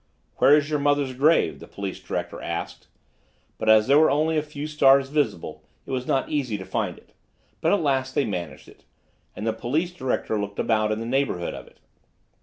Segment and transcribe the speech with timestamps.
[0.37, 2.87] "Where is your mother's grave?" the police director asked;
[3.59, 6.97] but as there were only a few stars visible, it was not easy to find
[6.97, 7.13] it,
[7.61, 8.83] but at last they managed it,
[9.35, 11.79] and the police director looked about in the neighborhood of it.